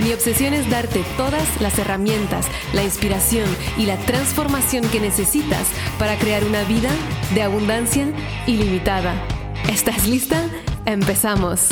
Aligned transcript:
Mi 0.00 0.12
obsesión 0.12 0.54
es 0.54 0.68
darte 0.70 1.04
todas 1.16 1.60
las 1.60 1.78
herramientas, 1.78 2.46
la 2.72 2.82
inspiración 2.82 3.46
y 3.76 3.84
la 3.84 3.98
transformación 3.98 4.88
que 4.88 5.00
necesitas 5.00 5.68
para 5.98 6.18
crear 6.18 6.44
una 6.44 6.64
vida 6.64 6.90
de 7.34 7.42
abundancia 7.42 8.06
ilimitada. 8.46 9.14
¿Estás 9.70 10.08
lista? 10.08 10.48
Empezamos. 10.86 11.68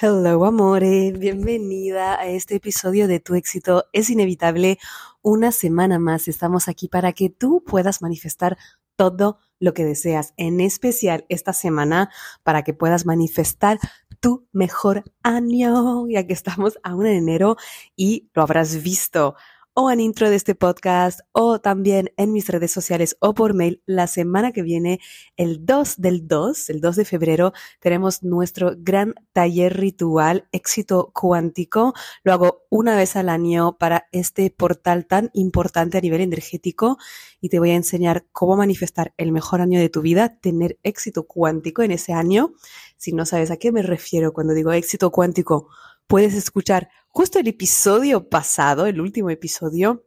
Hello 0.00 0.44
amore, 0.46 1.12
bienvenida 1.12 2.18
a 2.18 2.28
este 2.28 2.54
episodio 2.56 3.08
de 3.08 3.20
Tu 3.20 3.34
éxito 3.34 3.84
es 3.92 4.08
inevitable. 4.10 4.78
Una 5.22 5.52
semana 5.52 5.98
más 5.98 6.28
estamos 6.28 6.68
aquí 6.68 6.88
para 6.88 7.12
que 7.12 7.28
tú 7.28 7.62
puedas 7.66 8.00
manifestar 8.00 8.56
todo 8.96 9.38
lo 9.60 9.74
que 9.74 9.84
deseas, 9.84 10.34
en 10.36 10.60
especial 10.60 11.24
esta 11.28 11.52
semana 11.52 12.10
para 12.42 12.62
que 12.62 12.74
puedas 12.74 13.06
manifestar 13.06 13.78
tu 14.20 14.46
mejor 14.52 15.04
año, 15.22 16.08
ya 16.08 16.26
que 16.26 16.32
estamos 16.32 16.78
aún 16.82 17.06
en 17.06 17.16
enero 17.16 17.56
y 17.96 18.28
lo 18.34 18.42
habrás 18.42 18.82
visto 18.82 19.36
o 19.80 19.92
en 19.92 20.00
intro 20.00 20.28
de 20.28 20.34
este 20.34 20.56
podcast 20.56 21.20
o 21.30 21.60
también 21.60 22.10
en 22.16 22.32
mis 22.32 22.48
redes 22.48 22.72
sociales 22.72 23.16
o 23.20 23.32
por 23.32 23.54
mail. 23.54 23.80
La 23.86 24.08
semana 24.08 24.50
que 24.50 24.62
viene, 24.62 24.98
el 25.36 25.64
2 25.64 25.98
del 25.98 26.26
2, 26.26 26.70
el 26.70 26.80
2 26.80 26.96
de 26.96 27.04
febrero, 27.04 27.52
tenemos 27.78 28.24
nuestro 28.24 28.72
gran 28.76 29.14
taller 29.32 29.76
ritual 29.76 30.48
éxito 30.50 31.12
cuántico. 31.14 31.94
Lo 32.24 32.32
hago 32.32 32.66
una 32.70 32.96
vez 32.96 33.14
al 33.14 33.28
año 33.28 33.78
para 33.78 34.08
este 34.10 34.50
portal 34.50 35.06
tan 35.06 35.30
importante 35.32 35.96
a 35.96 36.00
nivel 36.00 36.22
energético 36.22 36.98
y 37.40 37.48
te 37.48 37.60
voy 37.60 37.70
a 37.70 37.76
enseñar 37.76 38.26
cómo 38.32 38.56
manifestar 38.56 39.14
el 39.16 39.30
mejor 39.30 39.60
año 39.60 39.78
de 39.78 39.90
tu 39.90 40.02
vida, 40.02 40.40
tener 40.40 40.80
éxito 40.82 41.28
cuántico 41.28 41.84
en 41.84 41.92
ese 41.92 42.12
año. 42.12 42.52
Si 42.96 43.12
no 43.12 43.24
sabes 43.24 43.52
a 43.52 43.58
qué 43.58 43.70
me 43.70 43.82
refiero 43.82 44.32
cuando 44.32 44.54
digo 44.54 44.72
éxito 44.72 45.12
cuántico, 45.12 45.68
puedes 46.08 46.34
escuchar 46.34 46.88
justo 47.06 47.38
el 47.38 47.46
episodio 47.46 48.28
pasado, 48.28 48.86
el 48.86 49.00
último 49.00 49.30
episodio. 49.30 50.04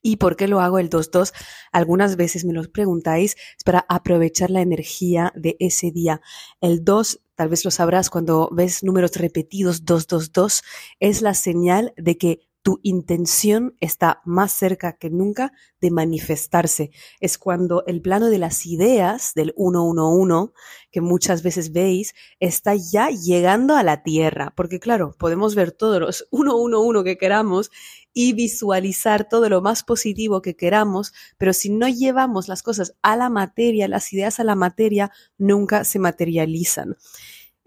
¿Y 0.00 0.16
por 0.16 0.36
qué 0.36 0.48
lo 0.48 0.60
hago 0.60 0.78
el 0.78 0.90
2-2? 0.90 1.32
Algunas 1.72 2.16
veces 2.16 2.44
me 2.44 2.52
lo 2.52 2.62
preguntáis, 2.70 3.36
es 3.56 3.64
para 3.64 3.84
aprovechar 3.88 4.50
la 4.50 4.62
energía 4.62 5.32
de 5.36 5.56
ese 5.58 5.90
día. 5.90 6.20
El 6.60 6.84
2, 6.84 7.20
tal 7.34 7.48
vez 7.48 7.64
lo 7.64 7.70
sabrás 7.70 8.08
cuando 8.08 8.48
ves 8.52 8.82
números 8.82 9.16
repetidos 9.16 9.84
2-2-2, 9.84 10.62
es 11.00 11.20
la 11.20 11.34
señal 11.34 11.92
de 11.96 12.16
que 12.16 12.47
tu 12.68 12.80
intención 12.82 13.74
está 13.80 14.20
más 14.26 14.52
cerca 14.52 14.98
que 14.98 15.08
nunca 15.08 15.54
de 15.80 15.90
manifestarse. 15.90 16.90
Es 17.18 17.38
cuando 17.38 17.82
el 17.86 18.02
plano 18.02 18.26
de 18.26 18.36
las 18.36 18.66
ideas 18.66 19.32
del 19.34 19.54
111, 19.56 20.52
que 20.90 21.00
muchas 21.00 21.42
veces 21.42 21.72
veis, 21.72 22.14
está 22.40 22.74
ya 22.74 23.08
llegando 23.08 23.74
a 23.74 23.82
la 23.82 24.02
tierra. 24.02 24.52
Porque 24.54 24.80
claro, 24.80 25.16
podemos 25.18 25.54
ver 25.54 25.72
todos 25.72 25.98
los 25.98 26.28
111 26.30 27.04
que 27.04 27.16
queramos 27.16 27.70
y 28.12 28.34
visualizar 28.34 29.30
todo 29.30 29.48
lo 29.48 29.62
más 29.62 29.82
positivo 29.82 30.42
que 30.42 30.54
queramos, 30.54 31.14
pero 31.38 31.54
si 31.54 31.70
no 31.70 31.88
llevamos 31.88 32.48
las 32.48 32.62
cosas 32.62 32.96
a 33.00 33.16
la 33.16 33.30
materia, 33.30 33.88
las 33.88 34.12
ideas 34.12 34.40
a 34.40 34.44
la 34.44 34.56
materia, 34.56 35.10
nunca 35.38 35.84
se 35.84 35.98
materializan. 35.98 36.98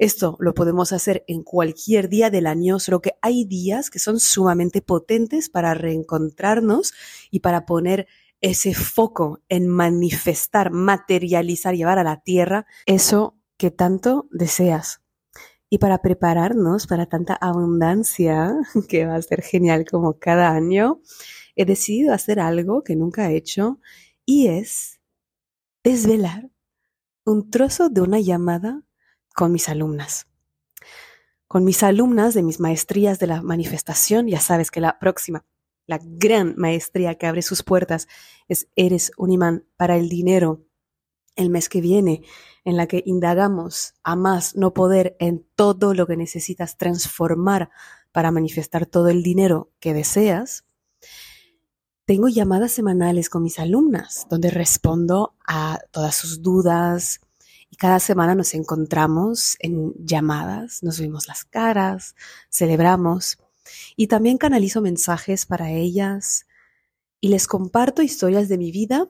Esto 0.01 0.35
lo 0.39 0.55
podemos 0.55 0.93
hacer 0.93 1.23
en 1.27 1.43
cualquier 1.43 2.09
día 2.09 2.31
del 2.31 2.47
año, 2.47 2.79
solo 2.79 3.03
que 3.03 3.19
hay 3.21 3.45
días 3.45 3.91
que 3.91 3.99
son 3.99 4.19
sumamente 4.19 4.81
potentes 4.81 5.47
para 5.47 5.75
reencontrarnos 5.75 6.91
y 7.29 7.41
para 7.41 7.67
poner 7.67 8.07
ese 8.41 8.73
foco 8.73 9.43
en 9.47 9.67
manifestar, 9.67 10.71
materializar, 10.71 11.75
llevar 11.75 11.99
a 11.99 12.03
la 12.03 12.19
tierra 12.19 12.65
eso 12.87 13.37
que 13.57 13.69
tanto 13.69 14.27
deseas. 14.31 15.03
Y 15.69 15.77
para 15.77 16.01
prepararnos 16.01 16.87
para 16.87 17.05
tanta 17.05 17.35
abundancia, 17.35 18.55
que 18.89 19.05
va 19.05 19.17
a 19.17 19.21
ser 19.21 19.43
genial 19.43 19.85
como 19.85 20.17
cada 20.17 20.49
año, 20.49 20.99
he 21.55 21.65
decidido 21.65 22.11
hacer 22.11 22.39
algo 22.39 22.83
que 22.83 22.95
nunca 22.95 23.29
he 23.29 23.37
hecho 23.37 23.79
y 24.25 24.47
es 24.47 24.99
desvelar 25.83 26.49
un 27.23 27.51
trozo 27.51 27.89
de 27.89 28.01
una 28.01 28.19
llamada 28.19 28.81
con 29.33 29.51
mis 29.51 29.69
alumnas. 29.69 30.27
Con 31.47 31.65
mis 31.65 31.83
alumnas 31.83 32.33
de 32.33 32.43
mis 32.43 32.59
maestrías 32.59 33.19
de 33.19 33.27
la 33.27 33.41
manifestación, 33.41 34.27
ya 34.27 34.39
sabes 34.39 34.71
que 34.71 34.79
la 34.79 34.99
próxima, 34.99 35.45
la 35.85 35.99
gran 36.01 36.55
maestría 36.57 37.15
que 37.15 37.27
abre 37.27 37.41
sus 37.41 37.63
puertas 37.63 38.07
es 38.47 38.67
Eres 38.75 39.11
un 39.17 39.31
imán 39.31 39.65
para 39.75 39.97
el 39.97 40.07
dinero. 40.07 40.63
El 41.35 41.49
mes 41.49 41.69
que 41.69 41.81
viene, 41.81 42.23
en 42.63 42.77
la 42.77 42.87
que 42.87 43.03
indagamos 43.05 43.93
a 44.03 44.15
más 44.15 44.55
no 44.55 44.73
poder 44.73 45.15
en 45.19 45.45
todo 45.55 45.93
lo 45.93 46.07
que 46.07 46.17
necesitas 46.17 46.77
transformar 46.77 47.69
para 48.11 48.31
manifestar 48.31 48.85
todo 48.85 49.09
el 49.09 49.23
dinero 49.23 49.71
que 49.79 49.93
deseas, 49.93 50.65
tengo 52.05 52.27
llamadas 52.27 52.71
semanales 52.71 53.29
con 53.29 53.43
mis 53.43 53.59
alumnas 53.59 54.27
donde 54.29 54.49
respondo 54.49 55.35
a 55.47 55.79
todas 55.91 56.15
sus 56.15 56.41
dudas, 56.41 57.21
y 57.71 57.77
cada 57.77 57.99
semana 57.99 58.35
nos 58.35 58.53
encontramos 58.53 59.55
en 59.59 59.93
llamadas, 60.05 60.83
nos 60.83 60.99
vemos 60.99 61.27
las 61.27 61.45
caras, 61.45 62.15
celebramos 62.49 63.39
y 63.95 64.07
también 64.07 64.37
canalizo 64.37 64.81
mensajes 64.81 65.45
para 65.45 65.71
ellas 65.71 66.45
y 67.21 67.29
les 67.29 67.47
comparto 67.47 68.01
historias 68.01 68.49
de 68.49 68.57
mi 68.57 68.71
vida 68.71 69.09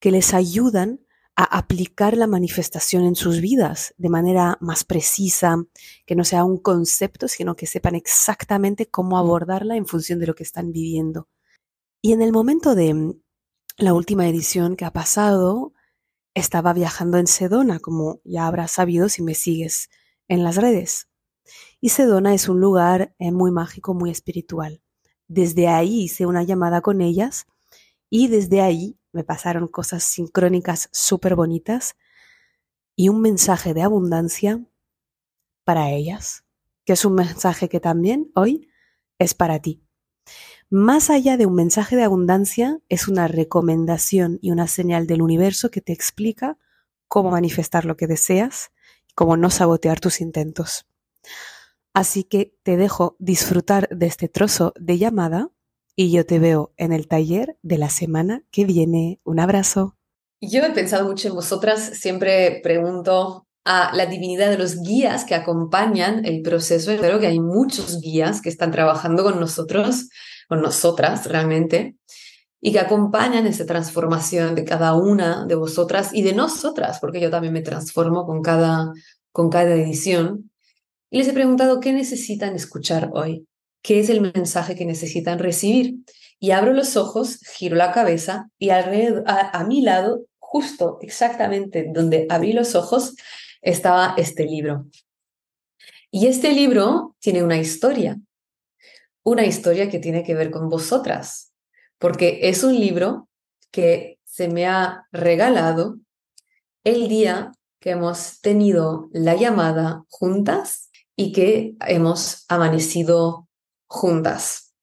que 0.00 0.10
les 0.10 0.32
ayudan 0.32 1.00
a 1.36 1.44
aplicar 1.44 2.16
la 2.16 2.26
manifestación 2.26 3.04
en 3.04 3.14
sus 3.14 3.42
vidas 3.42 3.94
de 3.98 4.08
manera 4.08 4.56
más 4.62 4.84
precisa, 4.84 5.62
que 6.06 6.16
no 6.16 6.24
sea 6.24 6.44
un 6.44 6.56
concepto, 6.56 7.28
sino 7.28 7.56
que 7.56 7.66
sepan 7.66 7.94
exactamente 7.94 8.86
cómo 8.86 9.18
abordarla 9.18 9.76
en 9.76 9.86
función 9.86 10.18
de 10.18 10.28
lo 10.28 10.34
que 10.34 10.44
están 10.44 10.72
viviendo. 10.72 11.28
Y 12.00 12.12
en 12.12 12.22
el 12.22 12.32
momento 12.32 12.74
de 12.74 13.16
la 13.76 13.92
última 13.92 14.26
edición 14.26 14.76
que 14.76 14.86
ha 14.86 14.92
pasado, 14.94 15.74
estaba 16.36 16.74
viajando 16.74 17.16
en 17.16 17.26
Sedona, 17.26 17.80
como 17.80 18.20
ya 18.22 18.46
habrás 18.46 18.72
sabido 18.72 19.08
si 19.08 19.22
me 19.22 19.34
sigues 19.34 19.88
en 20.28 20.44
las 20.44 20.56
redes. 20.56 21.08
Y 21.80 21.88
Sedona 21.88 22.34
es 22.34 22.50
un 22.50 22.60
lugar 22.60 23.14
eh, 23.18 23.32
muy 23.32 23.50
mágico, 23.50 23.94
muy 23.94 24.10
espiritual. 24.10 24.82
Desde 25.28 25.68
ahí 25.68 26.02
hice 26.02 26.26
una 26.26 26.42
llamada 26.42 26.82
con 26.82 27.00
ellas 27.00 27.46
y 28.10 28.28
desde 28.28 28.60
ahí 28.60 28.98
me 29.12 29.24
pasaron 29.24 29.66
cosas 29.66 30.04
sincrónicas 30.04 30.90
súper 30.92 31.36
bonitas 31.36 31.96
y 32.94 33.08
un 33.08 33.22
mensaje 33.22 33.72
de 33.72 33.82
abundancia 33.82 34.62
para 35.64 35.90
ellas, 35.90 36.44
que 36.84 36.92
es 36.92 37.04
un 37.06 37.14
mensaje 37.14 37.70
que 37.70 37.80
también 37.80 38.30
hoy 38.34 38.68
es 39.18 39.32
para 39.32 39.60
ti. 39.60 39.85
Más 40.68 41.10
allá 41.10 41.36
de 41.36 41.46
un 41.46 41.54
mensaje 41.54 41.94
de 41.94 42.02
abundancia, 42.02 42.80
es 42.88 43.06
una 43.06 43.28
recomendación 43.28 44.38
y 44.42 44.50
una 44.50 44.66
señal 44.66 45.06
del 45.06 45.22
universo 45.22 45.70
que 45.70 45.80
te 45.80 45.92
explica 45.92 46.58
cómo 47.06 47.30
manifestar 47.30 47.84
lo 47.84 47.96
que 47.96 48.08
deseas 48.08 48.72
y 49.08 49.14
cómo 49.14 49.36
no 49.36 49.50
sabotear 49.50 50.00
tus 50.00 50.20
intentos. 50.20 50.86
Así 51.94 52.24
que 52.24 52.52
te 52.64 52.76
dejo 52.76 53.14
disfrutar 53.20 53.88
de 53.90 54.06
este 54.06 54.28
trozo 54.28 54.72
de 54.78 54.98
llamada 54.98 55.50
y 55.94 56.10
yo 56.10 56.26
te 56.26 56.40
veo 56.40 56.74
en 56.76 56.92
el 56.92 57.06
taller 57.06 57.56
de 57.62 57.78
la 57.78 57.88
semana 57.88 58.44
que 58.50 58.64
viene. 58.64 59.20
Un 59.22 59.38
abrazo. 59.38 59.96
Yo 60.40 60.62
he 60.62 60.70
pensado 60.72 61.08
mucho 61.08 61.28
en 61.28 61.34
vosotras, 61.34 61.80
siempre 61.94 62.60
pregunto 62.62 63.45
a 63.66 63.94
la 63.94 64.06
divinidad 64.06 64.48
de 64.48 64.56
los 64.56 64.80
guías 64.80 65.24
que 65.24 65.34
acompañan 65.34 66.24
el 66.24 66.40
proceso. 66.40 66.96
Creo 66.96 67.20
que 67.20 67.26
hay 67.26 67.40
muchos 67.40 68.00
guías 68.00 68.40
que 68.40 68.48
están 68.48 68.70
trabajando 68.70 69.22
con 69.22 69.38
nosotros 69.38 70.08
con 70.48 70.62
nosotras 70.62 71.26
realmente, 71.26 71.96
y 72.60 72.72
que 72.72 72.80
acompañan 72.80 73.46
esa 73.46 73.66
transformación 73.66 74.54
de 74.54 74.64
cada 74.64 74.94
una 74.94 75.44
de 75.46 75.54
vosotras 75.54 76.10
y 76.12 76.22
de 76.22 76.32
nosotras, 76.32 76.98
porque 77.00 77.20
yo 77.20 77.30
también 77.30 77.52
me 77.52 77.62
transformo 77.62 78.26
con 78.26 78.42
cada, 78.42 78.92
con 79.30 79.50
cada 79.50 79.74
edición. 79.74 80.50
Y 81.10 81.18
les 81.18 81.28
he 81.28 81.32
preguntado 81.32 81.80
qué 81.80 81.92
necesitan 81.92 82.56
escuchar 82.56 83.10
hoy, 83.12 83.46
qué 83.82 84.00
es 84.00 84.08
el 84.08 84.20
mensaje 84.20 84.74
que 84.74 84.86
necesitan 84.86 85.38
recibir. 85.38 85.96
Y 86.40 86.50
abro 86.50 86.72
los 86.72 86.96
ojos, 86.96 87.38
giro 87.56 87.76
la 87.76 87.92
cabeza 87.92 88.50
y 88.58 88.70
alrededor, 88.70 89.22
a, 89.26 89.58
a 89.58 89.64
mi 89.64 89.82
lado, 89.82 90.24
justo 90.38 90.98
exactamente 91.02 91.86
donde 91.92 92.26
abrí 92.30 92.52
los 92.52 92.74
ojos, 92.74 93.14
estaba 93.66 94.14
este 94.16 94.44
libro. 94.44 94.86
Y 96.10 96.28
este 96.28 96.52
libro 96.52 97.16
tiene 97.18 97.42
una 97.42 97.58
historia, 97.58 98.16
una 99.24 99.44
historia 99.44 99.90
que 99.90 99.98
tiene 99.98 100.22
que 100.22 100.34
ver 100.34 100.52
con 100.52 100.68
vosotras, 100.68 101.52
porque 101.98 102.48
es 102.48 102.62
un 102.62 102.78
libro 102.78 103.28
que 103.72 104.20
se 104.24 104.48
me 104.48 104.66
ha 104.66 105.06
regalado 105.10 105.98
el 106.84 107.08
día 107.08 107.52
que 107.80 107.90
hemos 107.90 108.40
tenido 108.40 109.08
la 109.12 109.34
llamada 109.34 110.04
juntas 110.10 110.90
y 111.16 111.32
que 111.32 111.74
hemos 111.80 112.44
amanecido 112.48 113.48
juntas 113.88 114.74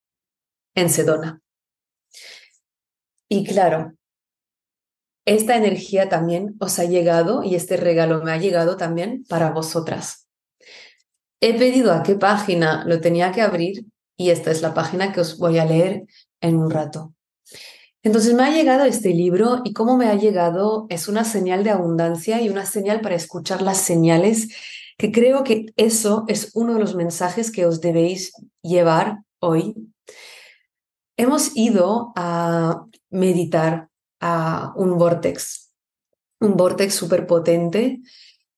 en 0.76 0.90
Sedona. 0.90 1.42
Y 3.30 3.46
claro, 3.46 3.94
esta 5.26 5.56
energía 5.56 6.10
también 6.10 6.56
os 6.60 6.80
ha 6.80 6.86
llegado 6.86 7.44
y 7.44 7.56
este 7.56 7.78
regalo 7.78 8.22
me 8.24 8.32
ha 8.32 8.38
llegado 8.38 8.76
también 8.76 9.24
para 9.30 9.52
vosotras. 9.52 10.28
He 11.40 11.58
pedido 11.58 11.94
a 11.94 12.04
qué 12.04 12.16
página 12.16 12.84
lo 12.86 13.00
tenía 13.02 13.32
que 13.32 13.42
abrir 13.42 13.86
y 14.18 14.30
esta 14.30 14.52
es 14.52 14.62
la 14.62 14.74
página 14.74 15.12
que 15.12 15.22
os 15.22 15.38
voy 15.38 15.60
a 15.60 15.66
leer 15.66 16.06
en 16.42 16.58
un 16.58 16.70
rato. 16.70 17.14
Entonces 18.02 18.34
me 18.34 18.44
ha 18.44 18.52
llegado 18.52 18.84
este 18.84 19.10
libro 19.10 19.62
y 19.64 19.72
cómo 19.72 19.96
me 19.96 20.08
ha 20.08 20.16
llegado 20.16 20.88
es 20.90 21.08
una 21.08 21.24
señal 21.24 21.64
de 21.64 21.70
abundancia 21.70 22.42
y 22.42 22.50
una 22.50 22.66
señal 22.66 23.00
para 23.00 23.16
escuchar 23.16 23.62
las 23.62 23.78
señales, 23.78 24.50
que 24.98 25.12
creo 25.14 25.46
que 25.46 25.68
eso 25.78 26.26
es 26.28 26.52
uno 26.54 26.74
de 26.74 26.82
los 26.82 26.96
mensajes 26.96 27.50
que 27.50 27.66
os 27.66 27.80
debéis 27.80 28.34
llevar 28.62 29.20
hoy. 29.40 29.76
Hemos 31.16 31.56
ido 31.56 32.12
a 32.18 32.86
meditar 33.10 33.88
a 34.26 34.74
un 34.78 34.98
vortex, 34.98 35.74
un 36.40 36.56
vortex 36.56 36.96
súper 36.96 37.28
potente 37.28 38.00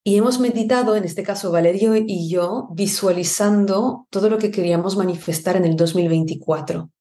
y 0.03 0.17
hemos 0.17 0.39
meditado, 0.39 0.95
en 0.95 1.03
este 1.03 1.23
caso 1.23 1.51
Valerio 1.51 1.95
y 1.95 2.29
yo, 2.29 2.67
visualizando 2.71 4.06
todo 4.12 4.29
lo 4.29 4.38
que 4.38 4.51
queríamos 4.51 4.95
manifestar 4.95 5.57
en 5.57 5.65
el 5.65 5.75
2024 5.75 6.91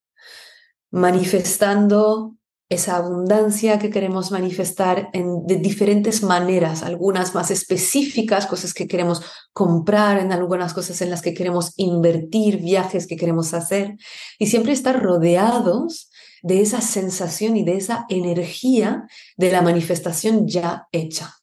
manifestando 0.95 2.37
esa 2.69 2.97
abundancia 2.97 3.81
que 3.81 3.91
queremos 3.91 4.31
manifestar 4.31 5.11
en, 5.13 5.45
de 5.45 5.57
diferentes 5.57 6.23
maneras, 6.23 6.85
algunas 6.85 7.35
más 7.35 7.51
específicas, 7.51 8.47
cosas 8.47 8.73
que 8.73 8.87
queremos 8.87 9.21
comprar, 9.53 10.21
en 10.21 10.31
algunas 10.31 10.73
cosas 10.73 11.03
en 11.03 11.11
las 11.11 11.21
que 11.21 11.35
queremos 11.35 11.73
invertir, 11.77 12.59
viajes 12.59 13.09
que 13.09 13.17
queremos 13.17 13.55
hacer, 13.55 13.97
y 14.39 14.47
siempre 14.47 14.73
estar 14.73 15.03
rodeados 15.03 16.11
de 16.45 16.61
esa 16.61 16.83
sensación 16.83 17.57
y 17.57 17.65
de 17.65 17.79
esa 17.79 18.05
energía 18.11 19.09
de 19.39 19.51
la 19.51 19.63
manifestación 19.63 20.47
ya 20.47 20.87
hecha. 20.93 21.37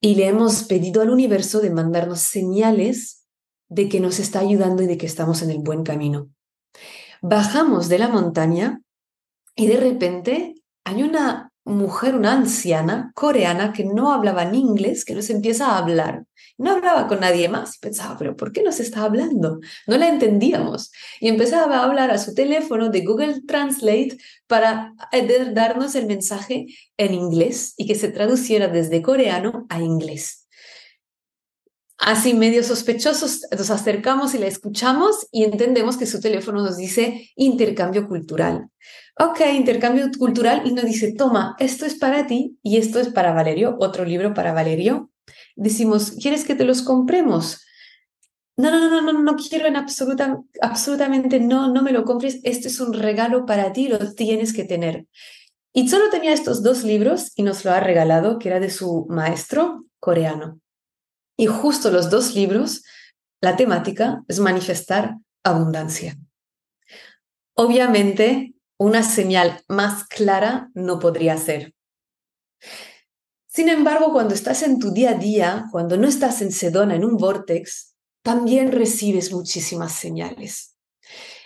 Y 0.00 0.14
le 0.14 0.28
hemos 0.28 0.62
pedido 0.62 1.02
al 1.02 1.10
universo 1.10 1.58
de 1.58 1.70
mandarnos 1.70 2.20
señales 2.20 3.26
de 3.68 3.88
que 3.88 3.98
nos 3.98 4.20
está 4.20 4.38
ayudando 4.38 4.84
y 4.84 4.86
de 4.86 4.96
que 4.96 5.06
estamos 5.06 5.42
en 5.42 5.50
el 5.50 5.58
buen 5.58 5.82
camino. 5.82 6.30
Bajamos 7.20 7.88
de 7.88 7.98
la 7.98 8.06
montaña 8.06 8.82
y 9.56 9.66
de 9.66 9.78
repente 9.78 10.54
hay 10.84 11.02
una 11.02 11.47
mujer, 11.68 12.14
una 12.16 12.32
anciana 12.32 13.12
coreana 13.14 13.72
que 13.72 13.84
no 13.84 14.12
hablaba 14.12 14.44
ni 14.44 14.60
inglés, 14.60 15.04
que 15.04 15.14
nos 15.14 15.30
empieza 15.30 15.66
a 15.66 15.78
hablar. 15.78 16.24
No 16.56 16.72
hablaba 16.72 17.06
con 17.06 17.20
nadie 17.20 17.48
más. 17.48 17.78
Pensaba, 17.78 18.16
pero 18.18 18.36
¿por 18.36 18.52
qué 18.52 18.62
nos 18.62 18.80
está 18.80 19.04
hablando? 19.04 19.60
No 19.86 19.96
la 19.96 20.08
entendíamos. 20.08 20.90
Y 21.20 21.28
empezaba 21.28 21.78
a 21.78 21.84
hablar 21.84 22.10
a 22.10 22.18
su 22.18 22.34
teléfono 22.34 22.88
de 22.90 23.04
Google 23.04 23.42
Translate 23.46 24.18
para 24.46 24.94
eh, 25.12 25.50
darnos 25.52 25.94
el 25.94 26.06
mensaje 26.06 26.66
en 26.96 27.14
inglés 27.14 27.74
y 27.76 27.86
que 27.86 27.94
se 27.94 28.08
traduciera 28.08 28.68
desde 28.68 29.02
coreano 29.02 29.66
a 29.68 29.80
inglés 29.80 30.37
así 32.08 32.32
medio 32.32 32.64
sospechosos, 32.64 33.42
nos 33.50 33.70
acercamos 33.70 34.34
y 34.34 34.38
la 34.38 34.46
escuchamos 34.46 35.28
y 35.30 35.44
entendemos 35.44 35.98
que 35.98 36.06
su 36.06 36.20
teléfono 36.20 36.62
nos 36.62 36.78
dice 36.78 37.30
intercambio 37.36 38.08
cultural. 38.08 38.70
Ok, 39.18 39.40
intercambio 39.54 40.08
cultural 40.18 40.62
y 40.64 40.72
nos 40.72 40.86
dice, 40.86 41.12
toma, 41.12 41.54
esto 41.58 41.84
es 41.84 41.96
para 41.96 42.26
ti 42.26 42.56
y 42.62 42.78
esto 42.78 42.98
es 42.98 43.08
para 43.10 43.34
Valerio, 43.34 43.76
otro 43.78 44.06
libro 44.06 44.32
para 44.32 44.54
Valerio. 44.54 45.10
Decimos, 45.54 46.12
¿quieres 46.12 46.46
que 46.46 46.54
te 46.54 46.64
los 46.64 46.80
compremos? 46.80 47.62
No, 48.56 48.70
no, 48.70 48.78
no, 48.78 49.02
no, 49.02 49.12
no, 49.12 49.22
no 49.22 49.36
quiero 49.36 49.66
en 49.66 49.76
absoluta, 49.76 50.40
absolutamente 50.62 51.40
no, 51.40 51.70
no 51.70 51.82
me 51.82 51.92
lo 51.92 52.04
compres. 52.04 52.40
Esto 52.42 52.68
es 52.68 52.80
un 52.80 52.94
regalo 52.94 53.44
para 53.44 53.74
ti, 53.74 53.88
lo 53.88 53.98
tienes 54.14 54.54
que 54.54 54.64
tener. 54.64 55.06
Y 55.74 55.90
solo 55.90 56.08
tenía 56.08 56.32
estos 56.32 56.62
dos 56.62 56.84
libros 56.84 57.32
y 57.36 57.42
nos 57.42 57.66
lo 57.66 57.72
ha 57.72 57.80
regalado, 57.80 58.38
que 58.38 58.48
era 58.48 58.60
de 58.60 58.70
su 58.70 59.06
maestro 59.10 59.84
coreano. 60.00 60.58
Y 61.40 61.46
justo 61.46 61.92
los 61.92 62.10
dos 62.10 62.34
libros, 62.34 62.82
la 63.40 63.54
temática 63.56 64.24
es 64.26 64.40
manifestar 64.40 65.14
abundancia. 65.44 66.18
Obviamente, 67.54 68.54
una 68.76 69.04
señal 69.04 69.62
más 69.68 70.04
clara 70.08 70.68
no 70.74 70.98
podría 70.98 71.36
ser. 71.38 71.74
Sin 73.46 73.68
embargo, 73.68 74.12
cuando 74.12 74.34
estás 74.34 74.64
en 74.64 74.80
tu 74.80 74.90
día 74.90 75.10
a 75.10 75.14
día, 75.14 75.66
cuando 75.70 75.96
no 75.96 76.08
estás 76.08 76.42
en 76.42 76.50
Sedona, 76.50 76.96
en 76.96 77.04
un 77.04 77.16
vortex, 77.16 77.94
también 78.22 78.72
recibes 78.72 79.32
muchísimas 79.32 79.92
señales. 79.92 80.76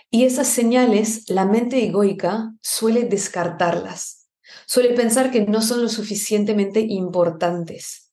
Y 0.09 0.25
esas 0.25 0.47
señales, 0.47 1.29
la 1.29 1.45
mente 1.45 1.83
egoica 1.83 2.51
suele 2.61 3.03
descartarlas, 3.03 4.27
suele 4.65 4.95
pensar 4.95 5.29
que 5.29 5.45
no 5.45 5.61
son 5.61 5.83
lo 5.83 5.89
suficientemente 5.89 6.79
importantes. 6.79 8.11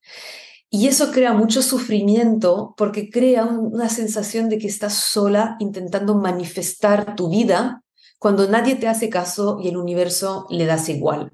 Y 0.72 0.86
eso 0.86 1.10
crea 1.10 1.32
mucho 1.32 1.62
sufrimiento 1.62 2.74
porque 2.76 3.10
crea 3.10 3.44
una 3.44 3.88
sensación 3.88 4.48
de 4.48 4.58
que 4.58 4.68
estás 4.68 4.94
sola 4.94 5.56
intentando 5.58 6.14
manifestar 6.14 7.16
tu 7.16 7.28
vida 7.28 7.82
cuando 8.20 8.48
nadie 8.48 8.76
te 8.76 8.86
hace 8.86 9.08
caso 9.08 9.58
y 9.60 9.68
el 9.68 9.76
universo 9.76 10.46
le 10.48 10.66
das 10.66 10.88
igual. 10.88 11.32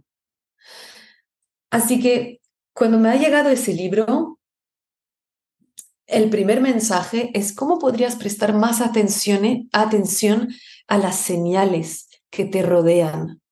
Así 1.70 2.00
que 2.00 2.40
cuando 2.72 2.98
me 2.98 3.10
ha 3.10 3.16
llegado 3.16 3.50
ese 3.50 3.74
libro, 3.74 4.38
el 6.06 6.30
primer 6.30 6.62
mensaje 6.62 7.30
es 7.34 7.52
cómo 7.52 7.78
podrías 7.78 8.16
prestar 8.16 8.54
más 8.54 8.80
atención, 8.80 9.68
atención 9.72 10.48
a 10.86 10.96
las 10.96 11.16
señales 11.16 12.08
que 12.30 12.44
te 12.44 12.62
rodean, 12.62 13.42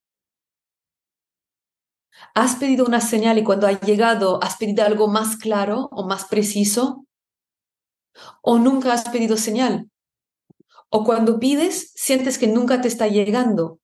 ¿Has 2.37 2.57
pedido 2.57 2.85
una 2.85 3.01
señal 3.01 3.39
y 3.39 3.45
cuando 3.45 3.69
ha 3.69 3.79
llegado 3.79 4.43
has 4.43 4.57
pedido 4.57 4.85
algo 4.85 5.07
más 5.07 5.37
claro 5.37 5.89
o 5.93 6.05
más 6.05 6.25
preciso? 6.25 7.07
¿O 8.43 8.59
nunca 8.59 8.93
has 8.93 9.09
pedido 9.09 9.37
señal? 9.37 9.89
¿O 10.91 11.05
cuando 11.05 11.38
pides 11.38 11.93
sientes 11.95 12.38
que 12.38 12.49
nunca 12.49 12.81
te 12.81 12.88
está 12.88 13.07
llegando? 13.07 13.79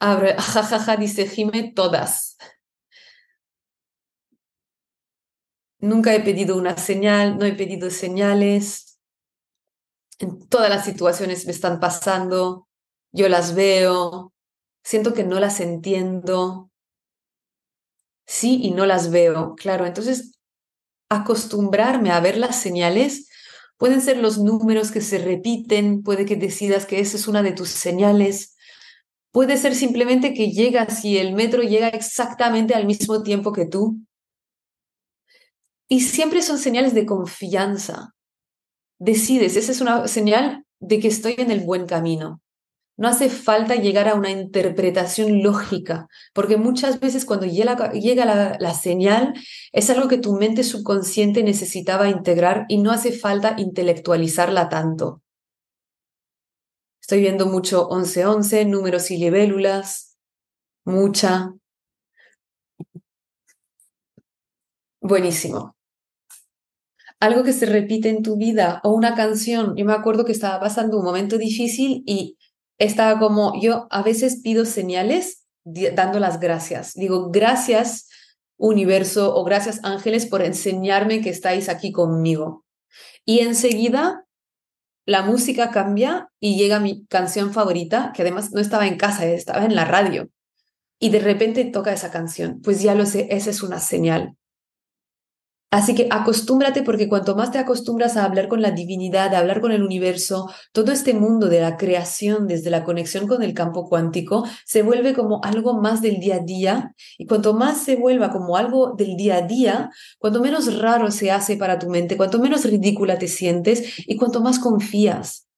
Abre, 0.00 0.34
jajaja, 0.38 0.96
dice 0.96 1.28
Jime, 1.28 1.72
todas. 1.74 2.38
Nunca 5.80 6.14
he 6.14 6.20
pedido 6.20 6.56
una 6.56 6.78
señal, 6.78 7.36
no 7.36 7.44
he 7.44 7.52
pedido 7.52 7.90
señales. 7.90 8.98
En 10.18 10.48
todas 10.48 10.70
las 10.70 10.86
situaciones 10.86 11.44
me 11.44 11.52
están 11.52 11.78
pasando 11.78 12.67
yo 13.12 13.28
las 13.28 13.54
veo, 13.54 14.32
siento 14.82 15.14
que 15.14 15.24
no 15.24 15.40
las 15.40 15.60
entiendo, 15.60 16.70
sí 18.26 18.60
y 18.62 18.70
no 18.72 18.86
las 18.86 19.10
veo, 19.10 19.54
claro, 19.56 19.86
entonces 19.86 20.32
acostumbrarme 21.08 22.10
a 22.10 22.20
ver 22.20 22.36
las 22.36 22.60
señales, 22.60 23.28
pueden 23.78 24.00
ser 24.00 24.18
los 24.18 24.38
números 24.38 24.90
que 24.90 25.00
se 25.00 25.18
repiten, 25.18 26.02
puede 26.02 26.26
que 26.26 26.36
decidas 26.36 26.84
que 26.84 27.00
esa 27.00 27.16
es 27.16 27.28
una 27.28 27.42
de 27.42 27.52
tus 27.52 27.70
señales, 27.70 28.56
puede 29.30 29.56
ser 29.56 29.74
simplemente 29.74 30.34
que 30.34 30.50
llegas 30.50 31.04
y 31.04 31.18
el 31.18 31.34
metro 31.34 31.62
llega 31.62 31.88
exactamente 31.88 32.74
al 32.74 32.86
mismo 32.86 33.22
tiempo 33.22 33.52
que 33.52 33.66
tú. 33.66 33.98
Y 35.88 36.00
siempre 36.00 36.42
son 36.42 36.58
señales 36.58 36.92
de 36.92 37.06
confianza. 37.06 38.14
Decides, 38.98 39.56
esa 39.56 39.72
es 39.72 39.80
una 39.80 40.06
señal 40.06 40.66
de 40.80 41.00
que 41.00 41.08
estoy 41.08 41.36
en 41.38 41.50
el 41.50 41.60
buen 41.60 41.86
camino. 41.86 42.42
No 42.98 43.06
hace 43.06 43.30
falta 43.30 43.76
llegar 43.76 44.08
a 44.08 44.16
una 44.16 44.32
interpretación 44.32 45.40
lógica, 45.40 46.08
porque 46.34 46.56
muchas 46.56 46.98
veces 46.98 47.24
cuando 47.24 47.46
llega, 47.46 47.76
la, 48.58 48.74
señal 48.74 49.34
es 49.72 49.88
algo 49.88 50.08
que 50.08 50.18
tu 50.18 50.32
mente 50.32 50.64
subconsciente 50.64 51.44
necesitaba 51.44 52.08
integrar 52.08 52.66
y 52.68 52.78
no 52.78 52.90
hace 52.90 53.12
falta 53.12 53.54
intelectualizarla 53.56 54.68
tanto. 54.68 55.22
Estoy 57.00 57.20
viendo 57.20 57.46
mucho 57.46 57.88
1111, 57.88 58.64
números 58.64 59.12
y 59.12 59.18
libélulas, 59.18 60.18
mucha. 60.84 61.54
Buenísimo. 65.00 65.76
Algo 67.20 67.44
que 67.44 67.52
se 67.52 67.66
repite 67.66 68.08
en 68.08 68.24
tu 68.24 68.36
vida 68.36 68.80
o 68.82 68.90
una 68.90 69.14
canción. 69.14 69.76
Yo 69.76 69.84
me 69.84 69.92
acuerdo 69.92 70.24
que 70.24 70.32
estaba 70.32 70.58
pasando 70.58 70.98
un 70.98 71.04
momento 71.04 71.38
difícil 71.38 72.02
y 72.04 72.37
estaba 72.78 73.18
como, 73.18 73.60
yo 73.60 73.86
a 73.90 74.02
veces 74.02 74.40
pido 74.42 74.64
señales 74.64 75.44
dando 75.64 76.18
las 76.20 76.40
gracias. 76.40 76.94
Digo, 76.94 77.30
gracias 77.30 78.08
universo 78.56 79.34
o 79.34 79.44
gracias 79.44 79.80
ángeles 79.84 80.26
por 80.26 80.42
enseñarme 80.42 81.20
que 81.20 81.30
estáis 81.30 81.68
aquí 81.68 81.92
conmigo. 81.92 82.64
Y 83.24 83.40
enseguida 83.40 84.24
la 85.06 85.22
música 85.22 85.70
cambia 85.70 86.28
y 86.38 86.58
llega 86.58 86.80
mi 86.80 87.06
canción 87.06 87.52
favorita, 87.52 88.12
que 88.14 88.22
además 88.22 88.52
no 88.52 88.60
estaba 88.60 88.86
en 88.86 88.98
casa, 88.98 89.24
estaba 89.26 89.64
en 89.64 89.74
la 89.74 89.84
radio. 89.84 90.28
Y 90.98 91.10
de 91.10 91.20
repente 91.20 91.64
toca 91.64 91.92
esa 91.92 92.10
canción. 92.10 92.60
Pues 92.62 92.82
ya 92.82 92.94
lo 92.94 93.06
sé, 93.06 93.28
esa 93.30 93.50
es 93.50 93.62
una 93.62 93.80
señal. 93.80 94.36
Así 95.70 95.94
que 95.94 96.08
acostúmbrate 96.10 96.82
porque 96.82 97.10
cuanto 97.10 97.36
más 97.36 97.50
te 97.50 97.58
acostumbras 97.58 98.16
a 98.16 98.24
hablar 98.24 98.48
con 98.48 98.62
la 98.62 98.70
divinidad, 98.70 99.34
a 99.34 99.38
hablar 99.38 99.60
con 99.60 99.70
el 99.70 99.82
universo, 99.82 100.50
todo 100.72 100.92
este 100.92 101.12
mundo 101.12 101.48
de 101.48 101.60
la 101.60 101.76
creación 101.76 102.46
desde 102.46 102.70
la 102.70 102.84
conexión 102.84 103.26
con 103.26 103.42
el 103.42 103.52
campo 103.52 103.86
cuántico 103.86 104.44
se 104.64 104.80
vuelve 104.80 105.12
como 105.12 105.42
algo 105.44 105.78
más 105.78 106.00
del 106.00 106.20
día 106.20 106.36
a 106.36 106.38
día 106.38 106.94
y 107.18 107.26
cuanto 107.26 107.52
más 107.52 107.82
se 107.82 107.96
vuelva 107.96 108.30
como 108.30 108.56
algo 108.56 108.94
del 108.96 109.16
día 109.16 109.36
a 109.36 109.42
día, 109.42 109.90
cuanto 110.18 110.40
menos 110.40 110.74
raro 110.78 111.10
se 111.10 111.30
hace 111.30 111.58
para 111.58 111.78
tu 111.78 111.90
mente, 111.90 112.16
cuanto 112.16 112.38
menos 112.38 112.64
ridícula 112.64 113.18
te 113.18 113.28
sientes 113.28 113.98
y 114.06 114.16
cuanto 114.16 114.40
más 114.40 114.58
confías. 114.58 115.48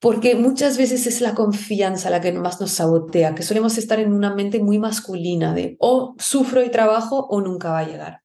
Porque 0.00 0.34
muchas 0.34 0.78
veces 0.78 1.06
es 1.06 1.20
la 1.20 1.34
confianza 1.34 2.08
la 2.08 2.22
que 2.22 2.32
más 2.32 2.58
nos 2.58 2.70
sabotea, 2.70 3.34
que 3.34 3.42
solemos 3.42 3.76
estar 3.76 4.00
en 4.00 4.14
una 4.14 4.34
mente 4.34 4.60
muy 4.60 4.78
masculina 4.78 5.52
de 5.52 5.76
o 5.78 6.14
sufro 6.18 6.64
y 6.64 6.70
trabajo 6.70 7.26
o 7.28 7.42
nunca 7.42 7.70
va 7.70 7.80
a 7.80 7.86
llegar. 7.86 8.22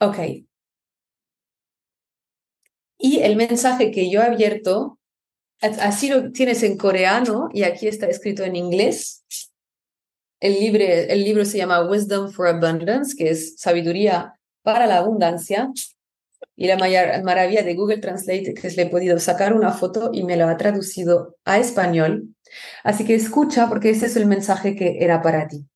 Ok. 0.00 0.18
Y 2.98 3.20
el 3.20 3.36
mensaje 3.36 3.90
que 3.90 4.10
yo 4.10 4.20
he 4.20 4.24
abierto, 4.24 4.98
así 5.60 6.08
lo 6.08 6.32
tienes 6.32 6.62
en 6.62 6.76
coreano 6.76 7.48
y 7.52 7.62
aquí 7.62 7.88
está 7.88 8.06
escrito 8.06 8.42
en 8.42 8.56
inglés. 8.56 9.24
El, 10.40 10.56
el 10.56 11.24
libro 11.24 11.44
se 11.44 11.58
llama 11.58 11.82
Wisdom 11.88 12.30
for 12.30 12.46
Abundance, 12.46 13.14
que 13.16 13.30
es 13.30 13.56
sabiduría 13.58 14.34
para 14.62 14.86
la 14.86 14.98
abundancia. 14.98 15.70
Y 16.54 16.66
la 16.68 16.76
maravilla 16.76 17.62
de 17.62 17.74
Google 17.74 17.98
Translate 17.98 18.54
que 18.54 18.70
le 18.70 18.82
he 18.82 18.90
podido 18.90 19.18
sacar 19.18 19.52
una 19.52 19.72
foto 19.72 20.10
y 20.12 20.22
me 20.22 20.36
lo 20.36 20.48
ha 20.48 20.56
traducido 20.56 21.36
a 21.44 21.58
español. 21.58 22.34
Así 22.82 23.04
que 23.04 23.14
escucha 23.14 23.68
porque 23.68 23.90
ese 23.90 24.06
es 24.06 24.16
el 24.16 24.26
mensaje 24.26 24.74
que 24.74 24.98
era 25.00 25.20
para 25.22 25.48
ti. 25.48 25.66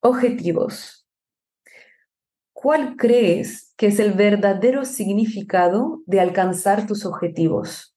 Objetivos. 0.00 0.97
¿Cuál 2.60 2.96
crees 2.96 3.72
que 3.76 3.86
es 3.86 4.00
el 4.00 4.14
verdadero 4.14 4.84
significado 4.84 6.02
de 6.06 6.18
alcanzar 6.18 6.88
tus 6.88 7.06
objetivos? 7.06 7.94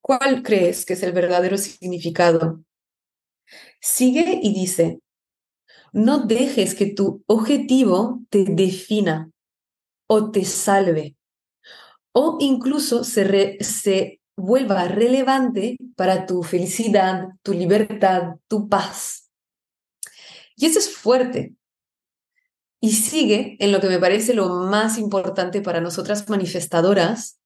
¿Cuál 0.00 0.44
crees 0.44 0.86
que 0.86 0.92
es 0.92 1.02
el 1.02 1.10
verdadero 1.10 1.58
significado? 1.58 2.62
Sigue 3.80 4.38
y 4.40 4.54
dice, 4.54 5.00
no 5.92 6.26
dejes 6.26 6.76
que 6.76 6.86
tu 6.86 7.24
objetivo 7.26 8.20
te 8.30 8.44
defina 8.44 9.32
o 10.06 10.30
te 10.30 10.44
salve 10.44 11.16
o 12.12 12.38
incluso 12.38 13.02
se, 13.02 13.58
se 13.64 14.20
vuelva 14.36 14.86
relevante 14.86 15.76
para 15.96 16.24
tu 16.24 16.44
felicidad, 16.44 17.30
tu 17.42 17.52
libertad, 17.52 18.36
tu 18.46 18.68
paz. 18.68 19.28
Y 20.54 20.66
eso 20.66 20.78
es 20.78 20.96
fuerte, 20.96 21.57
y 22.80 22.92
sigue 22.92 23.56
en 23.58 23.72
lo 23.72 23.80
que 23.80 23.88
me 23.88 23.98
parece 23.98 24.34
lo 24.34 24.48
más 24.48 24.98
importante 24.98 25.60
para 25.62 25.80
nosotras 25.80 26.28
manifestadoras, 26.28 27.40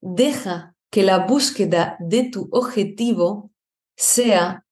deja 0.00 0.74
que 0.90 1.02
la 1.02 1.26
búsqueda 1.26 1.96
de 2.00 2.30
tu 2.30 2.48
objetivo 2.52 3.50
sea 3.96 4.64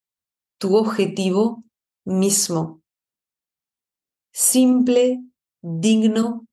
tu 0.58 0.76
objetivo 0.76 1.64
mismo. 2.04 2.82
Simple, 4.32 5.22
digno 5.62 6.46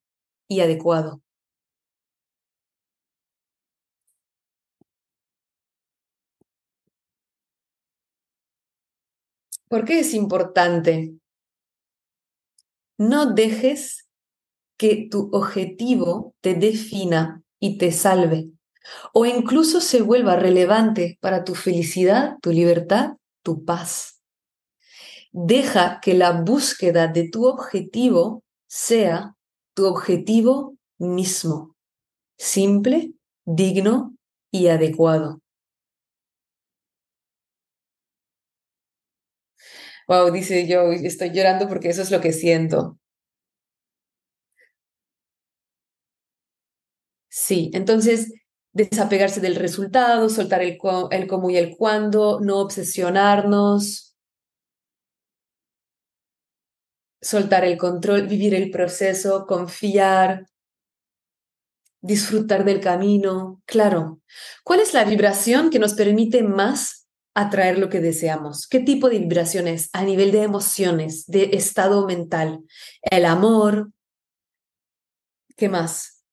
y 0.48 0.62
adecuado. 0.62 1.22
¿Por 9.70 9.86
qué 9.86 10.02
es 10.02 10.14
importante 10.14 11.16
no 12.98 13.34
dejes 13.34 14.08
que 14.78 15.08
tu 15.10 15.30
objetivo 15.32 16.36
te 16.42 16.56
defina 16.56 17.44
y 17.60 17.78
te 17.78 17.92
salve, 17.92 18.50
o 19.14 19.26
incluso 19.26 19.80
se 19.82 20.02
vuelva 20.02 20.36
relevante 20.36 21.18
para 21.22 21.44
tu 21.44 21.56
felicidad, 21.56 22.38
tu 22.42 22.52
libertad, 22.52 23.14
tu 23.44 23.64
paz. 23.64 24.22
Deja 25.32 26.00
que 26.02 26.14
la 26.14 26.32
búsqueda 26.32 27.08
de 27.08 27.30
tu 27.30 27.46
objetivo 27.46 28.44
sea 28.68 29.36
tu 29.74 29.86
objetivo 29.86 30.76
mismo, 30.98 31.76
simple, 32.38 33.14
digno 33.46 34.16
y 34.52 34.68
adecuado. 34.68 35.43
Wow, 40.08 40.32
dice 40.32 40.66
yo, 40.68 40.92
estoy 40.94 41.32
llorando 41.32 41.68
porque 41.68 41.90
eso 41.90 42.02
es 42.02 42.12
lo 42.12 42.22
que 42.22 42.32
siento. 42.34 42.98
Sí, 47.30 47.72
entonces 47.74 48.32
desapegarse 48.74 49.40
del 49.42 49.56
resultado, 49.56 50.30
soltar 50.30 50.62
el, 50.62 50.78
el 51.12 51.28
cómo 51.28 51.50
y 51.50 51.58
el 51.58 51.76
cuándo, 51.76 52.40
no 52.42 52.60
obsesionarnos, 52.60 54.16
soltar 57.22 57.66
el 57.66 57.76
control, 57.76 58.28
vivir 58.28 58.54
el 58.54 58.70
proceso, 58.70 59.48
confiar, 59.48 60.46
disfrutar 62.02 62.66
del 62.66 62.80
camino. 62.80 63.62
Claro, 63.66 64.22
¿cuál 64.64 64.80
es 64.82 64.94
la 64.94 65.06
vibración 65.06 65.70
que 65.70 65.80
nos 65.80 65.94
permite 65.94 66.44
más 66.44 67.03
atraer 67.36 67.80
lo 67.80 67.90
que 67.90 68.00
deseamos. 68.00 68.68
¿Qué 68.68 68.80
tipo 68.80 69.10
de 69.10 69.20
vibraciones? 69.20 69.90
A 69.94 70.04
nivel 70.04 70.32
de 70.32 70.44
emociones, 70.44 71.26
de 71.28 71.52
estado 71.54 72.06
mental. 72.06 72.62
El 73.02 73.26
amor. 73.26 73.92
¿Qué 75.56 75.70
más? 75.70 76.24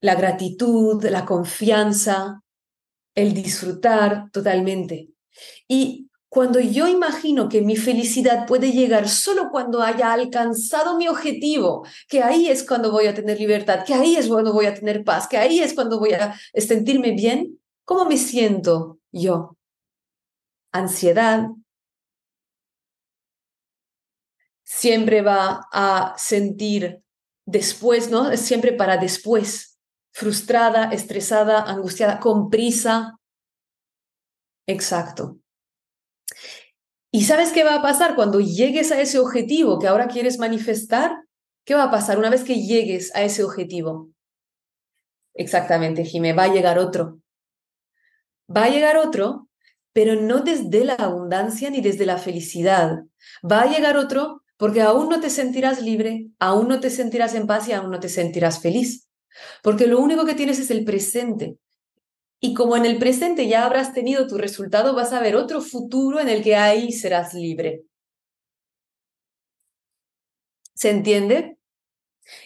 La 0.00 0.14
gratitud, 0.14 1.04
la 1.04 1.24
confianza, 1.24 2.42
el 3.14 3.34
disfrutar 3.34 4.30
totalmente. 4.32 5.10
Y 5.68 6.08
cuando 6.28 6.60
yo 6.60 6.88
imagino 6.88 7.50
que 7.50 7.60
mi 7.60 7.76
felicidad 7.76 8.46
puede 8.46 8.72
llegar 8.72 9.06
solo 9.08 9.50
cuando 9.50 9.82
haya 9.82 10.14
alcanzado 10.14 10.96
mi 10.96 11.06
objetivo, 11.06 11.86
que 12.08 12.22
ahí 12.22 12.48
es 12.48 12.66
cuando 12.66 12.90
voy 12.90 13.06
a 13.06 13.14
tener 13.14 13.38
libertad, 13.38 13.84
que 13.84 13.92
ahí 13.92 14.16
es 14.16 14.28
cuando 14.28 14.54
voy 14.54 14.64
a 14.64 14.72
tener 14.72 15.04
paz, 15.04 15.28
que 15.28 15.36
ahí 15.36 15.60
es 15.60 15.74
cuando 15.74 15.98
voy 15.98 16.12
a 16.14 16.34
sentirme 16.54 17.12
bien, 17.12 17.60
¿cómo 17.84 18.06
me 18.06 18.16
siento 18.16 18.98
yo? 19.10 19.58
Ansiedad, 20.72 21.48
siempre 24.64 25.22
va 25.22 25.68
a 25.70 26.14
sentir 26.16 27.02
después, 27.46 28.10
¿no? 28.10 28.36
Siempre 28.36 28.72
para 28.72 28.96
después, 28.96 29.78
frustrada, 30.12 30.90
estresada, 30.90 31.62
angustiada, 31.62 32.18
con 32.20 32.50
prisa. 32.50 33.18
Exacto. 34.66 35.38
¿Y 37.12 37.24
sabes 37.24 37.52
qué 37.52 37.62
va 37.62 37.76
a 37.76 37.82
pasar 37.82 38.14
cuando 38.14 38.40
llegues 38.40 38.90
a 38.90 39.00
ese 39.00 39.18
objetivo 39.18 39.78
que 39.78 39.86
ahora 39.86 40.08
quieres 40.08 40.38
manifestar? 40.38 41.12
¿Qué 41.64 41.74
va 41.74 41.84
a 41.84 41.90
pasar 41.90 42.18
una 42.18 42.30
vez 42.30 42.42
que 42.42 42.62
llegues 42.62 43.14
a 43.14 43.22
ese 43.22 43.44
objetivo? 43.44 44.10
Exactamente, 45.34 46.04
Jimé, 46.04 46.32
va 46.32 46.44
a 46.44 46.52
llegar 46.52 46.78
otro. 46.78 47.20
Va 48.54 48.64
a 48.64 48.70
llegar 48.70 48.96
otro 48.96 49.48
pero 49.92 50.14
no 50.14 50.40
desde 50.40 50.84
la 50.84 50.94
abundancia 50.94 51.70
ni 51.70 51.80
desde 51.80 52.06
la 52.06 52.18
felicidad. 52.18 53.04
Va 53.48 53.62
a 53.62 53.70
llegar 53.70 53.96
otro 53.96 54.42
porque 54.56 54.80
aún 54.80 55.08
no 55.08 55.20
te 55.20 55.30
sentirás 55.30 55.82
libre, 55.82 56.28
aún 56.38 56.68
no 56.68 56.80
te 56.80 56.90
sentirás 56.90 57.34
en 57.34 57.46
paz 57.46 57.68
y 57.68 57.72
aún 57.72 57.90
no 57.90 58.00
te 58.00 58.08
sentirás 58.08 58.60
feliz. 58.60 59.08
Porque 59.62 59.86
lo 59.86 59.98
único 60.00 60.24
que 60.24 60.34
tienes 60.34 60.58
es 60.58 60.70
el 60.70 60.84
presente. 60.84 61.56
Y 62.40 62.54
como 62.54 62.76
en 62.76 62.86
el 62.86 62.98
presente 62.98 63.48
ya 63.48 63.64
habrás 63.64 63.92
tenido 63.92 64.26
tu 64.26 64.36
resultado, 64.36 64.94
vas 64.94 65.12
a 65.12 65.20
ver 65.20 65.36
otro 65.36 65.60
futuro 65.60 66.20
en 66.20 66.28
el 66.28 66.42
que 66.42 66.56
ahí 66.56 66.92
serás 66.92 67.34
libre. 67.34 67.82
¿Se 70.74 70.90
entiende? 70.90 71.58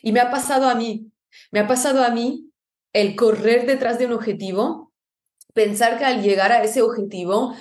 Y 0.02 0.12
me 0.12 0.20
ha 0.20 0.30
pasado 0.30 0.68
a 0.68 0.74
mí, 0.74 1.10
me 1.50 1.60
ha 1.60 1.66
pasado 1.66 2.02
a 2.02 2.10
mí 2.10 2.50
el 2.92 3.14
correr 3.16 3.66
detrás 3.66 3.98
de 3.98 4.06
un 4.06 4.12
objetivo 4.12 4.85
pensar 5.56 5.98
que 5.98 6.04
al 6.04 6.22
llegar 6.22 6.52
a 6.52 6.62
ese 6.62 6.82
objetivo 6.82 7.56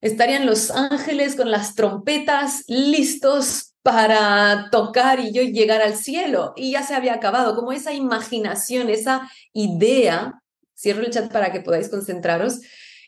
estarían 0.00 0.44
los 0.44 0.72
ángeles 0.72 1.36
con 1.36 1.50
las 1.50 1.76
trompetas 1.76 2.64
listos 2.66 3.74
para 3.82 4.68
tocar 4.70 5.20
y 5.20 5.32
yo 5.32 5.42
llegar 5.42 5.80
al 5.80 5.94
cielo. 5.94 6.52
Y 6.56 6.72
ya 6.72 6.82
se 6.82 6.96
había 6.96 7.14
acabado, 7.14 7.54
como 7.54 7.72
esa 7.72 7.94
imaginación, 7.94 8.90
esa 8.90 9.30
idea, 9.52 10.42
cierro 10.76 11.02
el 11.02 11.10
chat 11.10 11.32
para 11.32 11.52
que 11.52 11.60
podáis 11.60 11.88
concentraros, 11.88 12.60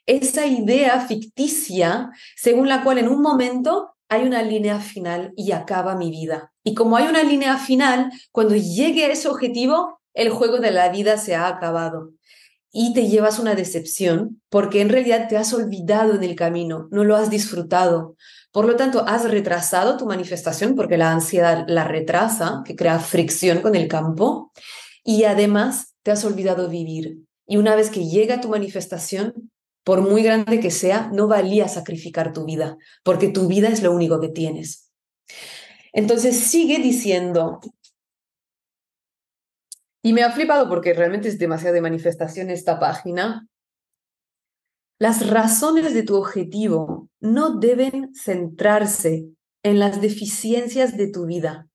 esa 0.07 0.47
idea 0.47 1.01
ficticia 1.01 2.11
según 2.37 2.69
la 2.69 2.83
cual 2.83 2.99
en 2.99 3.09
un 3.09 3.21
momento 3.21 3.97
hay 4.09 4.23
una 4.23 4.43
línea 4.43 4.79
final 4.79 5.33
y 5.37 5.53
acaba 5.53 5.97
mi 5.97 6.11
vida. 6.11 6.53
Y 6.63 6.75
como 6.75 6.97
hay 6.97 7.09
una 7.09 7.25
línea 7.25 7.57
final, 7.59 8.13
cuando 8.31 8.55
llegue 8.55 9.05
a 9.05 9.13
ese 9.13 9.29
objetivo, 9.29 10.01
el 10.15 10.31
juego 10.31 10.59
de 10.59 10.71
la 10.71 10.89
vida 10.89 11.17
se 11.17 11.35
ha 11.35 11.49
acabado. 11.49 12.13
Y 12.73 12.95
te 12.95 13.09
llevas 13.09 13.39
una 13.39 13.55
decepción 13.55 14.41
porque 14.49 14.81
en 14.81 14.89
realidad 14.89 15.29
te 15.29 15.37
has 15.37 15.53
olvidado 15.53 16.15
en 16.15 16.23
el 16.23 16.37
camino, 16.37 16.89
no 16.91 17.05
lo 17.05 17.17
has 17.17 17.31
disfrutado. 17.31 18.17
Por 18.53 18.65
lo 18.65 18.77
tanto, 18.77 19.05
has 19.07 19.29
retrasado 19.29 19.97
tu 19.97 20.07
manifestación 20.07 20.75
porque 20.75 20.97
la 20.97 21.13
ansiedad 21.13 21.65
la 21.69 21.85
retrasa, 21.85 22.63
que 22.65 22.77
crea 22.77 22.99
fricción 22.99 23.61
con 23.61 23.75
el 23.75 23.89
campo. 23.89 24.53
Y 25.05 25.25
además 25.25 25.95
te 26.03 26.11
has 26.11 26.25
olvidado 26.25 26.69
vivir. 26.69 27.19
Y 27.47 27.57
una 27.57 27.75
vez 27.75 27.91
que 27.91 28.07
llega 28.07 28.41
tu 28.41 28.49
manifestación, 28.49 29.51
por 29.83 30.03
muy 30.03 30.23
grande 30.23 30.61
que 30.61 30.71
sea, 30.71 31.11
no 31.13 31.27
valía 31.27 31.67
sacrificar 31.67 32.33
tu 32.33 32.45
vida, 32.45 32.77
porque 33.03 33.29
tu 33.29 33.49
vida 33.49 33.69
es 33.69 33.83
lo 33.83 33.93
único 33.93 34.21
que 34.21 34.29
tienes. 34.29 34.91
Entonces 35.93 36.37
sigue 36.39 36.79
diciendo, 36.79 37.61
y 40.03 40.13
me 40.13 40.23
ha 40.23 40.33
flipado 40.33 40.69
porque 40.69 40.95
realmente 40.95 41.29
es 41.29 41.39
demasiado 41.39 41.75
de 41.75 41.83
manifestación 41.83 42.51
esta 42.51 42.79
página, 42.79 43.47
las 44.99 45.29
razones 45.29 45.95
de 45.95 46.03
tu 46.03 46.17
objetivo 46.17 47.09
no 47.21 47.59
deben 47.59 48.15
centrarse 48.15 49.27
en 49.63 49.79
las 49.79 50.01
deficiencias 50.01 50.97
de 50.97 51.09
tu 51.09 51.27
vida. 51.27 51.69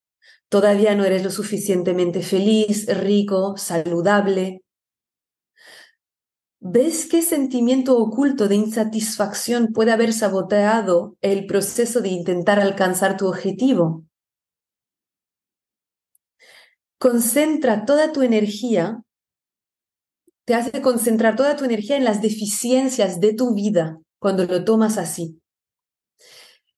Todavía 0.50 0.96
no 0.96 1.06
eres 1.06 1.24
lo 1.24 1.32
suficientemente 1.32 2.22
feliz, 2.22 2.86
rico, 2.88 3.58
saludable, 3.58 4.66
¿Ves 6.68 7.06
qué 7.06 7.22
sentimiento 7.22 7.96
oculto 7.96 8.48
de 8.48 8.56
insatisfacción 8.56 9.68
puede 9.72 9.92
haber 9.92 10.14
saboteado 10.14 11.16
el 11.22 11.46
proceso 11.46 12.02
de 12.02 12.10
intentar 12.10 12.60
alcanzar 12.60 13.18
tu 13.18 13.28
objetivo? 13.28 14.04
Concentra 16.98 17.86
toda 17.86 18.12
tu 18.12 18.22
energía, 18.22 19.04
te 20.46 20.54
hace 20.54 20.82
concentrar 20.82 21.36
toda 21.36 21.56
tu 21.56 21.66
energía 21.66 21.98
en 21.98 22.04
las 22.04 22.22
deficiencias 22.22 23.20
de 23.20 23.34
tu 23.34 23.54
vida 23.54 24.00
cuando 24.20 24.46
lo 24.46 24.64
tomas 24.64 24.98
así. 24.98 25.42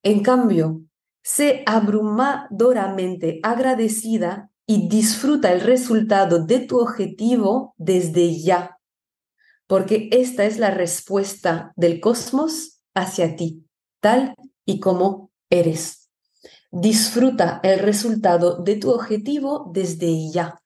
En 0.03 0.23
cambio, 0.23 0.81
sé 1.23 1.63
abrumadoramente 1.65 3.39
agradecida 3.43 4.49
y 4.65 4.87
disfruta 4.87 5.51
el 5.51 5.61
resultado 5.61 6.45
de 6.45 6.59
tu 6.59 6.79
objetivo 6.79 7.73
desde 7.77 8.39
ya 8.39 8.77
porque 9.67 10.07
esta 10.11 10.45
es 10.45 10.57
la 10.57 10.71
respuesta 10.71 11.73
del 11.75 11.99
cosmos 11.99 12.79
hacia 12.95 13.35
ti, 13.35 13.65
tal 14.01 14.33
y 14.65 14.79
como 14.79 15.31
eres. 15.49 16.06
Disfruta 16.71 17.59
el 17.63 17.79
resultado 17.79 18.57
de 18.57 18.75
tu 18.75 18.91
objetivo 18.91 19.71
desde 19.73 20.31
ya. 20.31 20.61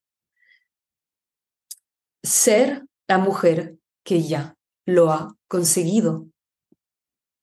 Ser 2.23 2.85
la 3.07 3.17
mujer 3.17 3.77
que 4.03 4.23
ya 4.23 4.55
lo 4.85 5.11
ha 5.11 5.35
conseguido. 5.47 6.27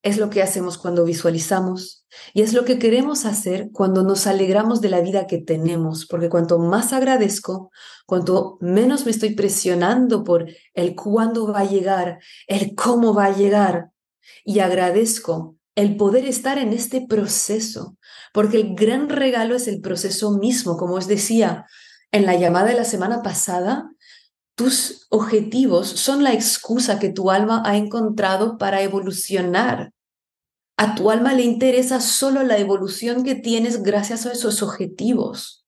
Es 0.01 0.17
lo 0.17 0.29
que 0.29 0.41
hacemos 0.41 0.77
cuando 0.77 1.03
visualizamos 1.03 2.05
y 2.33 2.41
es 2.41 2.53
lo 2.53 2.63
que 2.63 2.79
queremos 2.79 3.25
hacer 3.25 3.69
cuando 3.71 4.03
nos 4.03 4.27
alegramos 4.27 4.81
de 4.81 4.89
la 4.89 5.01
vida 5.01 5.27
que 5.27 5.39
tenemos, 5.39 6.05
porque 6.05 6.29
cuanto 6.29 6.57
más 6.57 6.93
agradezco, 6.93 7.71
cuanto 8.05 8.57
menos 8.61 9.05
me 9.05 9.11
estoy 9.11 9.35
presionando 9.35 10.23
por 10.23 10.47
el 10.73 10.95
cuándo 10.95 11.51
va 11.51 11.59
a 11.59 11.69
llegar, 11.69 12.19
el 12.47 12.75
cómo 12.75 13.13
va 13.13 13.25
a 13.25 13.35
llegar, 13.35 13.91
y 14.45 14.59
agradezco 14.59 15.58
el 15.79 15.95
poder 15.95 16.25
estar 16.25 16.57
en 16.57 16.73
este 16.73 17.05
proceso, 17.07 17.97
porque 18.33 18.57
el 18.57 18.75
gran 18.75 19.09
regalo 19.09 19.55
es 19.55 19.67
el 19.67 19.81
proceso 19.81 20.37
mismo, 20.37 20.77
como 20.77 20.95
os 20.95 21.07
decía 21.07 21.65
en 22.11 22.25
la 22.25 22.35
llamada 22.35 22.67
de 22.69 22.75
la 22.75 22.85
semana 22.85 23.21
pasada, 23.21 23.89
tus 24.55 25.07
objetivos 25.09 25.87
son 25.87 26.23
la 26.23 26.33
excusa 26.33 26.99
que 26.99 27.09
tu 27.09 27.31
alma 27.31 27.63
ha 27.65 27.77
encontrado 27.77 28.57
para 28.57 28.81
evolucionar. 28.81 29.93
A 30.75 30.95
tu 30.95 31.11
alma 31.11 31.33
le 31.33 31.43
interesa 31.43 32.01
solo 32.01 32.43
la 32.43 32.57
evolución 32.57 33.23
que 33.23 33.35
tienes 33.35 33.83
gracias 33.83 34.25
a 34.25 34.31
esos 34.31 34.61
objetivos. 34.61 35.65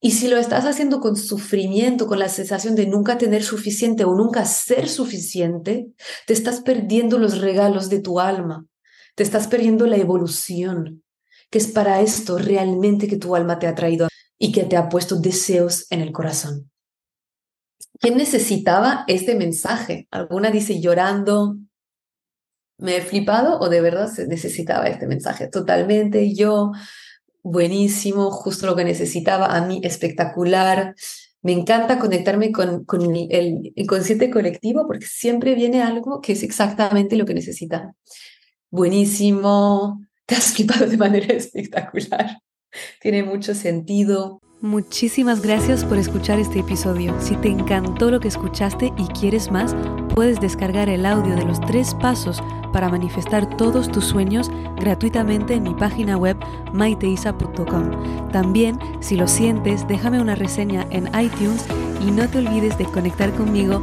Y 0.00 0.12
si 0.12 0.28
lo 0.28 0.38
estás 0.38 0.64
haciendo 0.64 0.98
con 1.00 1.14
sufrimiento, 1.14 2.06
con 2.06 2.18
la 2.18 2.28
sensación 2.28 2.74
de 2.74 2.86
nunca 2.86 3.18
tener 3.18 3.44
suficiente 3.44 4.04
o 4.04 4.14
nunca 4.14 4.44
ser 4.46 4.88
suficiente, 4.88 5.88
te 6.26 6.32
estás 6.32 6.62
perdiendo 6.62 7.18
los 7.18 7.38
regalos 7.38 7.90
de 7.90 8.00
tu 8.00 8.18
alma, 8.18 8.66
te 9.20 9.24
estás 9.24 9.48
perdiendo 9.48 9.86
la 9.86 9.98
evolución, 9.98 11.04
que 11.50 11.58
es 11.58 11.66
para 11.66 12.00
esto 12.00 12.38
realmente 12.38 13.06
que 13.06 13.18
tu 13.18 13.36
alma 13.36 13.58
te 13.58 13.66
ha 13.66 13.74
traído 13.74 14.08
y 14.38 14.50
que 14.50 14.64
te 14.64 14.78
ha 14.78 14.88
puesto 14.88 15.16
deseos 15.16 15.84
en 15.90 16.00
el 16.00 16.10
corazón. 16.10 16.70
¿Quién 18.00 18.16
necesitaba 18.16 19.04
este 19.08 19.34
mensaje? 19.34 20.08
Alguna 20.10 20.50
dice 20.50 20.80
llorando, 20.80 21.58
me 22.78 22.96
he 22.96 23.02
flipado 23.02 23.58
o 23.60 23.68
de 23.68 23.82
verdad 23.82 24.10
se 24.10 24.26
necesitaba 24.26 24.86
este 24.86 25.06
mensaje. 25.06 25.48
Totalmente, 25.48 26.34
yo, 26.34 26.72
buenísimo, 27.42 28.30
justo 28.30 28.64
lo 28.64 28.74
que 28.74 28.84
necesitaba, 28.84 29.54
a 29.54 29.66
mí 29.66 29.82
espectacular. 29.84 30.94
Me 31.42 31.52
encanta 31.52 31.98
conectarme 31.98 32.52
con, 32.52 32.86
el 33.28 33.70
inconsciente 33.76 34.30
colectivo 34.30 34.86
porque 34.86 35.04
siempre 35.04 35.54
viene 35.54 35.82
algo 35.82 36.22
que 36.22 36.32
es 36.32 36.42
exactamente 36.42 37.16
lo 37.16 37.26
que 37.26 37.34
necesita. 37.34 37.94
Buenísimo, 38.70 40.00
te 40.26 40.36
has 40.36 40.52
flipado 40.54 40.86
de 40.86 40.96
manera 40.96 41.26
espectacular. 41.34 42.38
Tiene 43.00 43.24
mucho 43.24 43.54
sentido. 43.54 44.40
Muchísimas 44.62 45.40
gracias 45.40 45.84
por 45.84 45.96
escuchar 45.96 46.38
este 46.38 46.60
episodio. 46.60 47.18
Si 47.20 47.34
te 47.36 47.48
encantó 47.48 48.10
lo 48.10 48.20
que 48.20 48.28
escuchaste 48.28 48.92
y 48.98 49.06
quieres 49.18 49.50
más, 49.50 49.74
puedes 50.14 50.38
descargar 50.38 50.88
el 50.90 51.06
audio 51.06 51.34
de 51.34 51.46
los 51.46 51.60
tres 51.62 51.94
pasos 51.94 52.42
para 52.72 52.90
manifestar 52.90 53.56
todos 53.56 53.90
tus 53.90 54.04
sueños 54.04 54.50
gratuitamente 54.76 55.54
en 55.54 55.62
mi 55.62 55.74
página 55.74 56.16
web 56.16 56.36
maiteisa.com. 56.72 58.28
También, 58.30 58.78
si 59.00 59.16
lo 59.16 59.26
sientes, 59.26 59.88
déjame 59.88 60.20
una 60.20 60.34
reseña 60.34 60.86
en 60.90 61.06
iTunes 61.18 61.64
y 62.06 62.10
no 62.10 62.28
te 62.28 62.38
olvides 62.38 62.76
de 62.78 62.84
conectar 62.84 63.32
conmigo 63.32 63.82